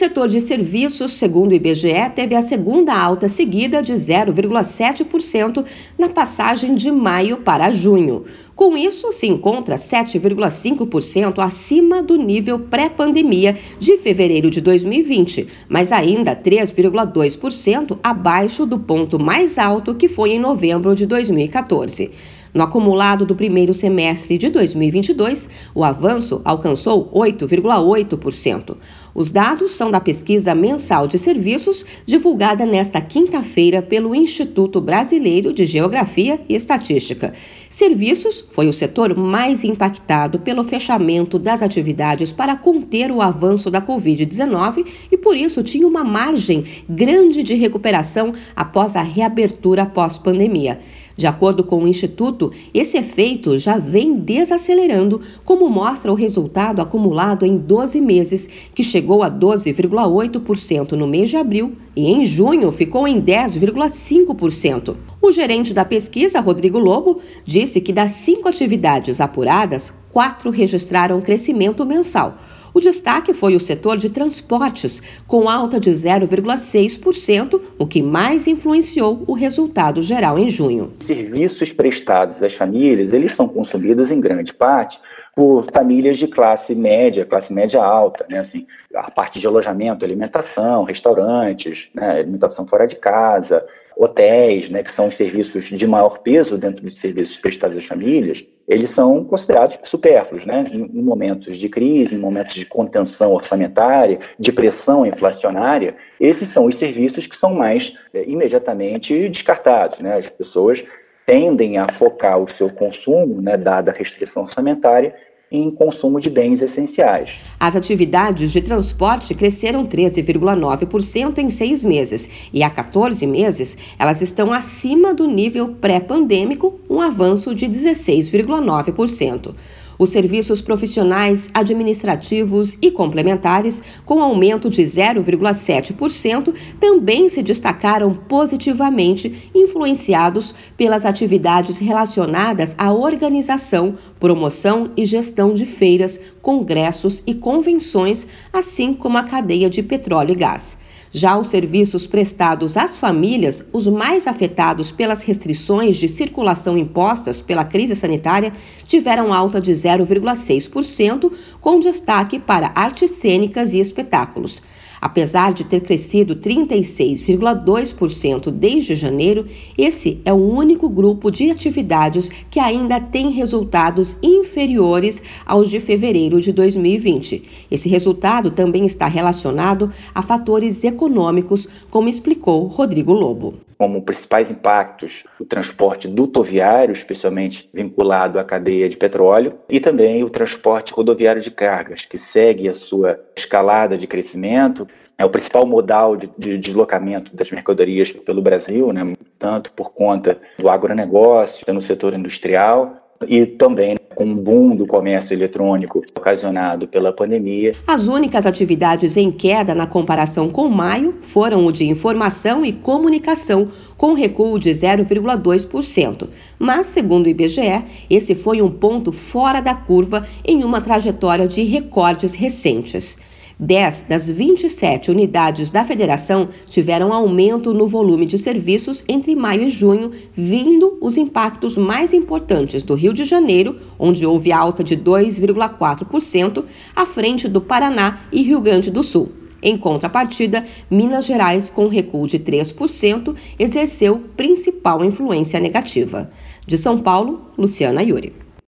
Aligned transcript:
setor 0.00 0.28
de 0.28 0.40
serviços, 0.40 1.12
segundo 1.12 1.52
o 1.52 1.54
IBGE, 1.54 2.10
teve 2.14 2.34
a 2.34 2.40
segunda 2.40 2.94
alta 2.94 3.28
seguida 3.28 3.82
de 3.82 3.92
0,7% 3.92 5.62
na 5.98 6.08
passagem 6.08 6.74
de 6.74 6.90
maio 6.90 7.36
para 7.36 7.70
junho. 7.70 8.24
Com 8.56 8.78
isso, 8.78 9.12
se 9.12 9.26
encontra 9.26 9.76
7,5% 9.76 11.38
acima 11.40 12.02
do 12.02 12.16
nível 12.16 12.58
pré-pandemia 12.58 13.54
de 13.78 13.98
fevereiro 13.98 14.50
de 14.50 14.62
2020, 14.62 15.46
mas 15.68 15.92
ainda 15.92 16.34
3,2% 16.34 17.98
abaixo 18.02 18.64
do 18.64 18.78
ponto 18.78 19.18
mais 19.18 19.58
alto 19.58 19.94
que 19.94 20.08
foi 20.08 20.30
em 20.30 20.38
novembro 20.38 20.94
de 20.94 21.04
2014. 21.04 22.10
No 22.52 22.64
acumulado 22.64 23.24
do 23.24 23.36
primeiro 23.36 23.72
semestre 23.72 24.36
de 24.36 24.48
2022, 24.48 25.48
o 25.72 25.84
avanço 25.84 26.40
alcançou 26.44 27.08
8,8%. 27.14 28.76
Os 29.14 29.30
dados 29.30 29.72
são 29.72 29.90
da 29.90 30.00
pesquisa 30.00 30.54
mensal 30.54 31.06
de 31.06 31.18
serviços 31.18 31.84
divulgada 32.06 32.64
nesta 32.64 33.00
quinta-feira 33.00 33.82
pelo 33.82 34.14
Instituto 34.14 34.80
Brasileiro 34.80 35.52
de 35.52 35.64
Geografia 35.64 36.40
e 36.48 36.54
Estatística. 36.54 37.32
Serviços 37.68 38.44
foi 38.50 38.68
o 38.68 38.72
setor 38.72 39.16
mais 39.16 39.64
impactado 39.64 40.38
pelo 40.38 40.62
fechamento 40.62 41.38
das 41.38 41.62
atividades 41.62 42.32
para 42.32 42.56
conter 42.56 43.10
o 43.10 43.20
avanço 43.20 43.70
da 43.70 43.82
Covid-19 43.82 44.86
e, 45.10 45.16
por 45.16 45.36
isso, 45.36 45.62
tinha 45.62 45.86
uma 45.86 46.04
margem 46.04 46.64
grande 46.88 47.42
de 47.42 47.54
recuperação 47.54 48.32
após 48.54 48.96
a 48.96 49.02
reabertura 49.02 49.86
pós-pandemia. 49.86 50.80
De 51.20 51.26
acordo 51.26 51.62
com 51.62 51.84
o 51.84 51.86
Instituto, 51.86 52.50
esse 52.72 52.96
efeito 52.96 53.58
já 53.58 53.76
vem 53.76 54.14
desacelerando, 54.14 55.20
como 55.44 55.68
mostra 55.68 56.10
o 56.10 56.14
resultado 56.14 56.80
acumulado 56.80 57.44
em 57.44 57.58
12 57.58 58.00
meses, 58.00 58.48
que 58.74 58.82
chegou 58.82 58.99
a 59.22 59.30
12,8% 59.30 60.92
no 60.92 61.06
mês 61.06 61.30
de 61.30 61.36
abril 61.36 61.76
e 61.96 62.10
em 62.10 62.24
junho 62.24 62.70
ficou 62.70 63.08
em 63.08 63.20
10,5%. 63.20 64.96
O 65.20 65.32
gerente 65.32 65.74
da 65.74 65.84
pesquisa, 65.84 66.40
Rodrigo 66.40 66.78
Lobo, 66.78 67.20
disse 67.44 67.80
que 67.80 67.92
das 67.92 68.12
cinco 68.12 68.48
atividades 68.48 69.20
apuradas, 69.20 69.92
quatro 70.12 70.50
registraram 70.50 71.20
crescimento 71.20 71.84
mensal. 71.84 72.38
O 72.72 72.80
destaque 72.80 73.32
foi 73.32 73.54
o 73.54 73.60
setor 73.60 73.96
de 73.96 74.10
transportes, 74.10 75.02
com 75.26 75.48
alta 75.48 75.80
de 75.80 75.90
0,6%, 75.90 77.60
o 77.78 77.86
que 77.86 78.02
mais 78.02 78.46
influenciou 78.46 79.24
o 79.26 79.32
resultado 79.32 80.02
geral 80.02 80.38
em 80.38 80.48
junho. 80.48 80.92
Serviços 81.00 81.72
prestados 81.72 82.42
às 82.42 82.54
famílias, 82.54 83.12
eles 83.12 83.32
são 83.32 83.48
consumidos 83.48 84.10
em 84.10 84.20
grande 84.20 84.54
parte 84.54 84.98
por 85.34 85.64
famílias 85.72 86.18
de 86.18 86.26
classe 86.26 86.74
média, 86.74 87.24
classe 87.24 87.52
média 87.52 87.82
alta, 87.82 88.26
né? 88.28 88.40
Assim, 88.40 88.66
a 88.94 89.10
parte 89.10 89.38
de 89.38 89.46
alojamento, 89.46 90.04
alimentação, 90.04 90.84
restaurantes, 90.84 91.88
né? 91.94 92.18
alimentação 92.18 92.66
fora 92.66 92.86
de 92.86 92.96
casa, 92.96 93.64
hotéis, 94.02 94.70
né, 94.70 94.82
que 94.82 94.90
são 94.90 95.08
os 95.08 95.14
serviços 95.14 95.66
de 95.66 95.86
maior 95.86 96.20
peso 96.20 96.56
dentro 96.56 96.82
dos 96.82 96.98
serviços 96.98 97.36
prestados 97.36 97.76
às 97.76 97.84
famílias, 97.84 98.42
eles 98.66 98.90
são 98.90 99.22
considerados 99.22 99.78
supérfluos, 99.82 100.46
né, 100.46 100.64
em, 100.72 100.84
em 100.84 101.02
momentos 101.02 101.58
de 101.58 101.68
crise, 101.68 102.14
em 102.14 102.18
momentos 102.18 102.54
de 102.54 102.64
contenção 102.64 103.34
orçamentária, 103.34 104.18
de 104.38 104.52
pressão 104.52 105.04
inflacionária, 105.04 105.96
esses 106.18 106.48
são 106.48 106.64
os 106.64 106.78
serviços 106.78 107.26
que 107.26 107.36
são 107.36 107.54
mais 107.54 107.94
é, 108.14 108.24
imediatamente 108.26 109.28
descartados, 109.28 109.98
né, 109.98 110.16
as 110.16 110.30
pessoas 110.30 110.82
tendem 111.26 111.76
a 111.76 111.86
focar 111.86 112.38
o 112.38 112.48
seu 112.48 112.70
consumo, 112.70 113.42
né, 113.42 113.58
dada 113.58 113.90
a 113.90 113.94
restrição 113.94 114.44
orçamentária, 114.44 115.14
em 115.50 115.68
consumo 115.68 116.20
de 116.20 116.30
bens 116.30 116.62
essenciais. 116.62 117.40
As 117.58 117.74
atividades 117.74 118.52
de 118.52 118.60
transporte 118.60 119.34
cresceram 119.34 119.84
13,9% 119.84 121.38
em 121.38 121.50
seis 121.50 121.82
meses 121.82 122.28
e 122.52 122.62
há 122.62 122.70
14 122.70 123.26
meses 123.26 123.76
elas 123.98 124.22
estão 124.22 124.52
acima 124.52 125.12
do 125.12 125.26
nível 125.26 125.74
pré-pandêmico, 125.80 126.78
um 126.88 127.00
avanço 127.00 127.52
de 127.54 127.66
16,9%. 127.66 129.54
Os 130.00 130.08
serviços 130.08 130.62
profissionais, 130.62 131.50
administrativos 131.52 132.74
e 132.80 132.90
complementares, 132.90 133.82
com 134.06 134.22
aumento 134.22 134.70
de 134.70 134.80
0,7%, 134.80 136.54
também 136.80 137.28
se 137.28 137.42
destacaram 137.42 138.14
positivamente, 138.14 139.50
influenciados 139.54 140.54
pelas 140.74 141.04
atividades 141.04 141.80
relacionadas 141.80 142.74
à 142.78 142.90
organização, 142.90 143.98
promoção 144.18 144.90
e 144.96 145.04
gestão 145.04 145.52
de 145.52 145.66
feiras, 145.66 146.18
congressos 146.40 147.22
e 147.26 147.34
convenções, 147.34 148.26
assim 148.50 148.94
como 148.94 149.18
a 149.18 149.24
cadeia 149.24 149.68
de 149.68 149.82
petróleo 149.82 150.32
e 150.32 150.34
gás. 150.34 150.78
Já 151.12 151.36
os 151.36 151.48
serviços 151.48 152.06
prestados 152.06 152.76
às 152.76 152.96
famílias, 152.96 153.64
os 153.72 153.88
mais 153.88 154.28
afetados 154.28 154.92
pelas 154.92 155.22
restrições 155.22 155.96
de 155.96 156.06
circulação 156.08 156.78
impostas 156.78 157.40
pela 157.40 157.64
crise 157.64 157.96
sanitária, 157.96 158.52
tiveram 158.86 159.32
alta 159.32 159.60
de 159.60 159.72
0,6%, 159.72 161.32
com 161.60 161.80
destaque 161.80 162.38
para 162.38 162.70
artes 162.76 163.10
cênicas 163.10 163.72
e 163.72 163.80
espetáculos. 163.80 164.62
Apesar 165.00 165.54
de 165.54 165.64
ter 165.64 165.80
crescido 165.80 166.36
36,2% 166.36 168.50
desde 168.50 168.94
janeiro, 168.94 169.46
esse 169.78 170.20
é 170.24 170.32
o 170.32 170.36
único 170.36 170.88
grupo 170.88 171.30
de 171.30 171.50
atividades 171.50 172.30
que 172.50 172.60
ainda 172.60 173.00
tem 173.00 173.30
resultados 173.30 174.16
inferiores 174.22 175.22
aos 175.46 175.70
de 175.70 175.80
fevereiro 175.80 176.40
de 176.40 176.52
2020. 176.52 177.42
Esse 177.70 177.88
resultado 177.88 178.50
também 178.50 178.84
está 178.84 179.06
relacionado 179.06 179.92
a 180.14 180.20
fatores 180.20 180.84
econômicos, 180.84 181.66
como 181.90 182.08
explicou 182.08 182.66
Rodrigo 182.66 183.12
Lobo 183.12 183.69
como 183.80 184.02
principais 184.02 184.50
impactos 184.50 185.24
o 185.40 185.44
transporte 185.46 186.06
dutoviário, 186.06 186.92
especialmente 186.92 187.70
vinculado 187.72 188.38
à 188.38 188.44
cadeia 188.44 188.86
de 188.86 188.94
petróleo, 188.94 189.54
e 189.70 189.80
também 189.80 190.22
o 190.22 190.28
transporte 190.28 190.92
rodoviário 190.92 191.40
de 191.40 191.50
cargas, 191.50 192.04
que 192.04 192.18
segue 192.18 192.68
a 192.68 192.74
sua 192.74 193.18
escalada 193.34 193.96
de 193.96 194.06
crescimento. 194.06 194.86
É 195.16 195.24
o 195.24 195.30
principal 195.30 195.64
modal 195.64 196.14
de, 196.14 196.30
de 196.36 196.58
deslocamento 196.58 197.34
das 197.34 197.50
mercadorias 197.50 198.12
pelo 198.12 198.42
Brasil, 198.42 198.92
né, 198.92 199.14
tanto 199.38 199.72
por 199.72 199.94
conta 199.94 200.38
do 200.58 200.68
agronegócio, 200.68 201.64
no 201.72 201.80
setor 201.80 202.12
industrial, 202.12 203.09
e 203.26 203.44
também 203.44 203.96
com 204.14 204.32
o 204.32 204.34
boom 204.34 204.74
do 204.74 204.86
comércio 204.86 205.34
eletrônico 205.34 206.02
ocasionado 206.16 206.88
pela 206.88 207.12
pandemia. 207.12 207.74
As 207.86 208.06
únicas 208.06 208.44
atividades 208.46 209.16
em 209.16 209.30
queda 209.30 209.74
na 209.74 209.86
comparação 209.86 210.48
com 210.48 210.68
maio 210.68 211.16
foram 211.20 211.66
o 211.66 211.72
de 211.72 211.84
informação 211.86 212.64
e 212.64 212.72
comunicação, 212.72 213.68
com 213.96 214.14
recuo 214.14 214.58
de 214.58 214.70
0,2%. 214.70 216.28
Mas, 216.58 216.86
segundo 216.86 217.26
o 217.26 217.28
IBGE, 217.28 217.84
esse 218.08 218.34
foi 218.34 218.60
um 218.62 218.70
ponto 218.70 219.12
fora 219.12 219.60
da 219.60 219.74
curva 219.74 220.26
em 220.44 220.64
uma 220.64 220.80
trajetória 220.80 221.46
de 221.46 221.62
recordes 221.62 222.34
recentes. 222.34 223.16
10 223.60 224.06
das 224.08 224.28
27 224.28 225.10
unidades 225.10 225.70
da 225.70 225.84
federação 225.84 226.48
tiveram 226.66 227.12
aumento 227.12 227.74
no 227.74 227.86
volume 227.86 228.24
de 228.24 228.38
serviços 228.38 229.04
entre 229.06 229.36
maio 229.36 229.64
e 229.64 229.68
junho, 229.68 230.12
vindo 230.32 230.96
os 230.98 231.18
impactos 231.18 231.76
mais 231.76 232.14
importantes 232.14 232.82
do 232.82 232.94
Rio 232.94 233.12
de 233.12 233.24
Janeiro, 233.24 233.76
onde 233.98 234.24
houve 234.24 234.50
alta 234.50 234.82
de 234.82 234.96
2,4%, 234.96 236.64
à 236.96 237.04
frente 237.04 237.46
do 237.46 237.60
Paraná 237.60 238.20
e 238.32 238.40
Rio 238.40 238.62
Grande 238.62 238.90
do 238.90 239.02
Sul. 239.02 239.30
Em 239.62 239.76
contrapartida, 239.76 240.64
Minas 240.90 241.26
Gerais, 241.26 241.68
com 241.68 241.86
recuo 241.86 242.26
de 242.26 242.38
3%, 242.38 243.34
exerceu 243.58 244.22
principal 244.34 245.04
influência 245.04 245.60
negativa. 245.60 246.30
De 246.66 246.78
São 246.78 246.98
Paulo, 246.98 247.42
Luciana 247.58 248.02
Yuri. 248.02 248.32